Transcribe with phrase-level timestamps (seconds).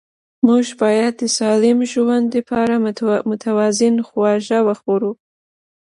[0.47, 2.75] موږ باید د سالم ژوند لپاره
[3.29, 5.11] متوازن خواړه وخورو